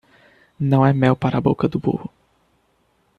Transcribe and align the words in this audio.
Não 0.59 0.83
é 0.83 0.91
mel 0.91 1.15
para 1.15 1.37
a 1.37 1.41
boca 1.41 1.67
do 1.67 1.77
burro. 1.77 2.09